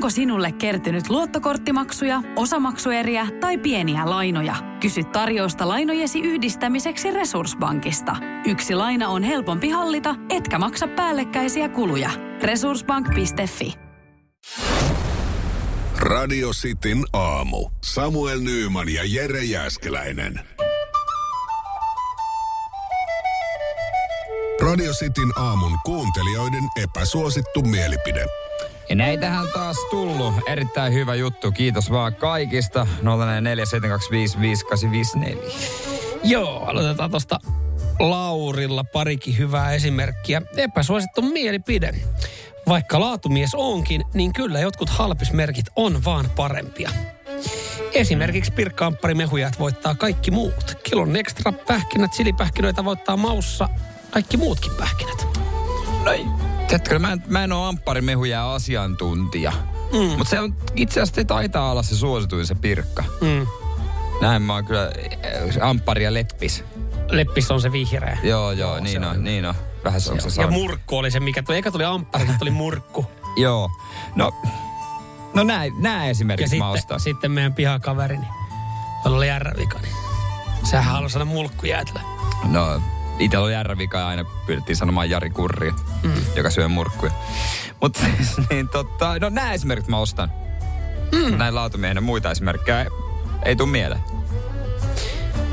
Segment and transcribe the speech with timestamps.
[0.00, 4.56] Onko sinulle kertynyt luottokorttimaksuja, osamaksueriä tai pieniä lainoja?
[4.80, 8.16] Kysy tarjousta lainojesi yhdistämiseksi Resurssbankista.
[8.46, 12.10] Yksi laina on helpompi hallita, etkä maksa päällekkäisiä kuluja.
[12.42, 13.74] Resurssbank.fi
[15.98, 17.70] Radio Cityn aamu.
[17.84, 20.40] Samuel Nyyman ja Jere Jäskeläinen.
[24.62, 28.26] Radio Cityn aamun kuuntelijoiden epäsuosittu mielipide.
[28.90, 30.34] Ja näitähän taas tullut.
[30.46, 31.52] Erittäin hyvä juttu.
[31.52, 32.86] Kiitos vaan kaikista.
[33.02, 33.06] 0472555854.
[36.24, 37.38] Joo, aloitetaan tuosta
[37.98, 40.42] Laurilla parikin hyvää esimerkkiä.
[40.56, 41.94] Epäsuosittu mielipide.
[42.68, 46.90] Vaikka laatumies onkin, niin kyllä jotkut halpismerkit on vaan parempia.
[47.94, 50.76] Esimerkiksi pirkkaamppari-mehujat voittaa kaikki muut.
[50.82, 53.68] Kilon ekstra pähkinät, silipähkinöitä voittaa maussa
[54.10, 55.26] kaikki muutkin pähkinät.
[56.04, 56.12] No,
[56.70, 59.52] tiedätkö, mä en, mä en ole ampparimehuja asiantuntija.
[59.92, 60.18] Mm.
[60.18, 63.04] Mutta se on itse asiassa taitaa olla se suosituin se pirkka.
[63.20, 63.46] Mm.
[64.20, 64.90] Näin mä oon kyllä
[65.60, 66.64] amppari ja leppis.
[67.08, 68.18] Leppis on se vihreä.
[68.22, 69.54] Joo, joo, niin on, niin on.
[69.84, 71.56] Vähän se on se Ja murkku oli se, mikä tuli.
[71.56, 73.06] Eikä tuli amppari, sitten tuli murkku.
[73.36, 73.70] Joo.
[74.14, 74.32] No,
[75.34, 77.00] no näin, Ja esimerkiksi mä sitten, ostan.
[77.00, 78.26] sitten meidän pihakaverini,
[79.04, 79.92] jolla oli järrävika, niin
[80.64, 82.00] sehän halusi saada mulkku jäätelö.
[82.44, 82.82] No,
[83.20, 85.70] itse oli järvika ja aina pyydettiin sanomaan Jari Kurri,
[86.02, 86.12] mm.
[86.36, 87.12] joka syö murkkuja.
[87.80, 90.32] Mutta siis, niin totta, no nämä esimerkiksi mä ostan.
[91.12, 91.38] Mm.
[91.38, 92.88] Näin laatumiehenä muita esimerkkejä ei,
[93.44, 94.00] ei tule mieleen.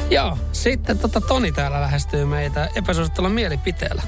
[0.10, 4.02] Joo, sitten tota Toni täällä lähestyy meitä epäsuosittulla mielipiteellä.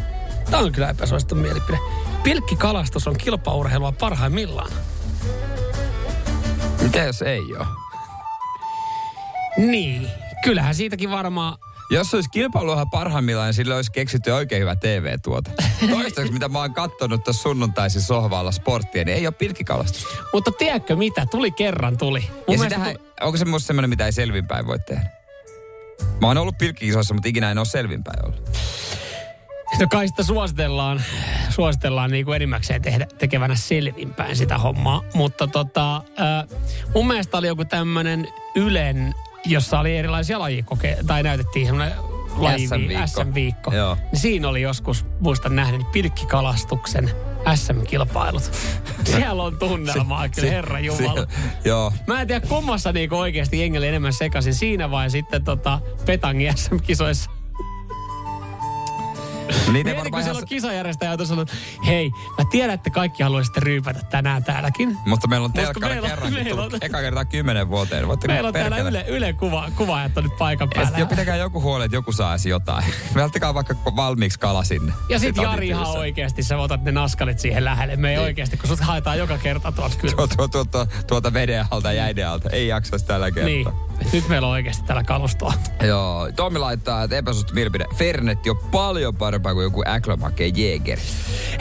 [0.52, 1.80] Tämä on kyllä epäsuosittu mielipide.
[2.24, 4.72] Pilkkikalastus on kilpaurheilua parhaimmillaan.
[6.82, 7.68] Mitä jos ei ole?
[9.58, 10.08] Niin,
[10.44, 11.58] kyllähän siitäkin varmaan...
[11.92, 15.52] Jos se olisi kilpailuhan parhaimmillaan, niin sillä olisi keksitty oikein hyvä TV-tuote.
[15.92, 20.10] Toistaiseksi, mitä mä oon kattonut tuossa sunnuntaisin sohvalla sporttia, niin ei ole pilkkikalastusta.
[20.34, 21.26] Mutta tiedätkö mitä?
[21.32, 22.30] Tuli kerran, tuli.
[22.48, 25.10] Mun Ja sitähän, tu- onko se musta semmoinen, mitä ei selvinpäin voi tehdä?
[26.22, 28.50] Mä oon ollut pilkkikisoissa, mutta ikinä en ole selvinpäin ollut.
[29.80, 31.02] No kai sitä suositellaan,
[31.50, 35.04] suositellaan niin kuin enimmäkseen tehdä, tekevänä selvinpäin sitä hommaa.
[35.14, 36.60] Mutta tota, äh,
[36.96, 39.14] mun mielestä oli joku tämmönen Ylen,
[39.46, 41.94] jossa oli erilaisia lajikokeita, tai näytettiin semmoinen
[42.38, 42.68] laji,
[43.06, 43.74] SM-viikko.
[43.74, 43.96] Joo.
[44.12, 47.12] Niin siinä oli joskus, muistan nähden, pilkkikalastuksen
[47.56, 48.52] SM-kilpailut.
[49.16, 51.22] Siellä on tunnelmaa, kyllä herra Jumala.
[51.22, 51.94] Si- joo.
[52.08, 56.58] Mä en tiedä kummassa niinku oikeasti jengi oli enemmän sekaisin siinä vai sitten tota Petangin
[56.58, 57.30] SM-kisoissa.
[59.70, 61.46] No niitä ei Mieti, kun varmaan siellä on kisajärjestäjä, jota sanoo,
[61.88, 64.98] hei, mä tiedän, että kaikki haluaisitte ryypätä tänään täälläkin.
[65.06, 68.08] Mutta meillä on telkkari meillä on- kerrankin meillä tullut on- eka kertaa kymmenen vuoteen.
[68.08, 69.04] Voitteko Meillä on täällä perkele?
[69.08, 70.90] Yle, yle kuva, kuvaajat on nyt paikan Ja päällä.
[70.90, 72.84] sit jo pitäkää joku huoli, että joku saisi jotain.
[73.16, 74.94] Välttäkää vaikka valmiiksi kala sinne.
[75.10, 77.96] Ja sit Jari ihan oikeesti, sä otat ne naskalit siihen lähelle.
[77.96, 78.26] Me ei Niin.
[78.26, 80.14] oikeesti, kun sut haetaan joka kerta tuolta kyllä.
[80.16, 82.50] Tuo, tuo, tuo, tuo, tuolta veden alta ja jäiden alta.
[82.50, 83.46] Ei jaksaisi tällä kertaa.
[83.74, 83.89] Niin.
[84.14, 85.54] Nyt meillä on oikeesti täällä kalustoa.
[85.88, 87.86] Joo, Tommi laittaa, että epäsuosittu mielipide.
[87.96, 91.00] Fernetti on paljon parempaa kuin joku Äklomake Jäger.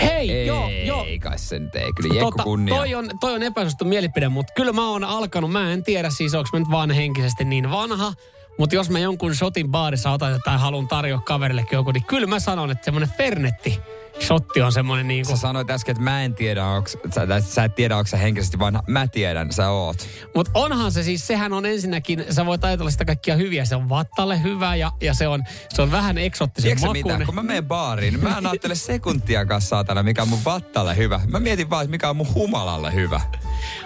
[0.01, 1.05] Hei, Ei, joo, joo.
[1.05, 1.93] ei kai se nyt ei.
[1.93, 2.75] Kyllä Jekku kunnia.
[2.75, 6.35] toi on, toi on epäsuosittu mielipide, mutta kyllä mä oon alkanut, mä en tiedä siis,
[6.35, 8.13] onko mä nyt vaan henkisesti niin vanha,
[8.59, 12.41] mutta jos mä jonkun shotin baarissa otan tai haluan tarjoa kaverillekin joku, niin kyllä mä
[12.41, 13.81] sanon, että semmonen Fernetti
[14.21, 17.65] shotti on semmonen niin Sä kuin, sanoit äsken, että mä en tiedä, onks, sä, sä
[17.65, 18.83] et tiedä, onko sä henkisesti vanha.
[18.87, 20.09] Mä tiedän, sä oot.
[20.35, 23.89] mutta onhan se siis, sehän on ensinnäkin, sä voit ajatella sitä kaikkia hyviä, se on
[23.89, 27.27] vattalle hyvä ja, ja se, on, se on vähän eksottisen Tiedätkö sä mitä?
[27.27, 31.21] Kun mä menen baariin, niin mä en ajattele sekuntiakaan saatana, mikä on mun vattalle hyvä.
[31.29, 33.21] Mä mietin vaan, mikä on mun humalalle hyvä.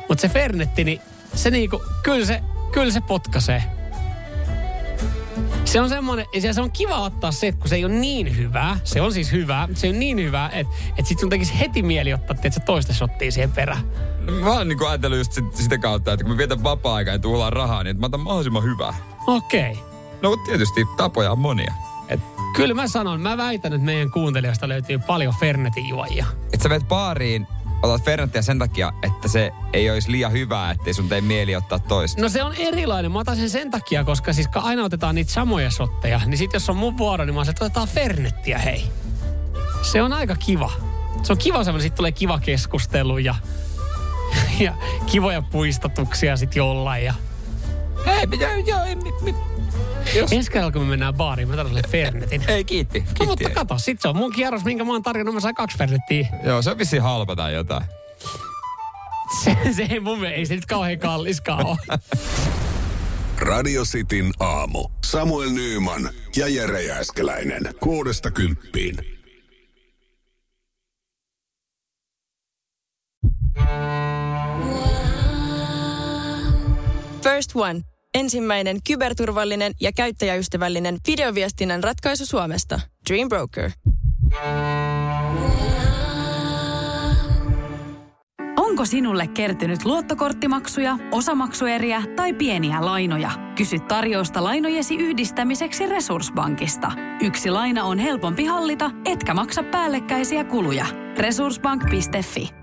[0.09, 1.01] Mutta se Fernetti, niin
[1.35, 2.41] se niinku, kyllä se,
[2.73, 3.82] kyllä se potkaisee.
[5.73, 8.37] Se on semmoinen, ja se on kiva ottaa se, että kun se ei ole niin
[8.37, 11.83] hyvää, se on siis hyvää, se on niin hyvää, että, että sit sun tekisi heti
[11.83, 13.83] mieli ottaa että toista shottia siihen perään.
[14.41, 17.53] Mä oon niin ajatellut just sit, sitä kautta, että kun mä vietän vapaa-aikaa ja tuhlaan
[17.53, 18.95] rahaa, niin että mä otan mahdollisimman hyvää.
[19.27, 19.71] Okei.
[19.73, 19.85] Okay.
[20.23, 21.75] No mutta tietysti tapoja on monia.
[22.09, 22.21] Et,
[22.57, 26.27] Kyllä mä sanon, mä väitän, että meidän kuuntelijoista löytyy paljon Fernetin juojia.
[26.53, 27.47] et sä menet baariin,
[27.83, 31.79] otat Fernettiä sen takia, että se ei olisi liian hyvää, ettei sun tee mieli ottaa
[31.79, 32.23] toista.
[32.23, 33.13] No se on erilainen.
[33.13, 36.71] Mä otan sen sen takia, koska siis aina otetaan niitä samoja shotteja, niin sit jos
[36.71, 38.85] on mun vuoro, niin mä se, että otetaan Fernettiä, hei.
[39.83, 40.73] Se on aika kiva.
[41.23, 43.35] Se on kiva semmoinen, sit tulee kiva keskustelu ja,
[44.61, 44.75] ja
[45.07, 47.05] kivoja puistatuksia sit jollain.
[47.05, 47.15] Ja...
[48.07, 48.81] Hei, mitä, joo,
[49.23, 49.35] mi,
[50.15, 52.45] jos, Ensi kerralla, kun me mennään baariin, mä tarvitsen Fernetin.
[52.49, 52.99] ei, kiitti.
[52.99, 53.27] No, kiitti.
[53.27, 56.29] mutta kato, sit se on mun kierros, minkä mä oon tarjonnut, mä sain kaksi Fernettiä.
[56.45, 57.85] Joo, se on vissiin halpa tai jotain.
[59.45, 61.99] Se, se ei mun mielestä, ei se nyt kauhean kalliskaan ole.
[63.39, 64.89] Radio Cityn aamu.
[65.05, 67.63] Samuel Nyyman ja Jere Jääskeläinen.
[67.81, 68.97] Kuudesta kymppiin.
[77.23, 77.92] First One.
[78.15, 82.81] Ensimmäinen kyberturvallinen ja käyttäjäystävällinen videoviestinnän ratkaisu Suomesta.
[83.11, 83.71] Dream Broker.
[88.57, 93.31] Onko sinulle kertynyt luottokorttimaksuja, osamaksueriä tai pieniä lainoja?
[93.57, 96.93] Kysy tarjousta lainojesi yhdistämiseksi Resurssbankista.
[97.23, 100.87] Yksi laina on helpompi hallita, etkä maksa päällekkäisiä kuluja.
[101.19, 102.62] Resurssbank.fi